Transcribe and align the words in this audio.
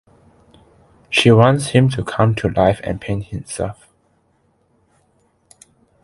She 1.11 1.29
wants 1.29 1.67
him 1.67 1.87
to 1.89 2.03
come 2.03 2.33
to 2.33 2.49
life 2.49 2.81
and 2.83 2.99
paint 2.99 3.25
himself. 3.25 3.87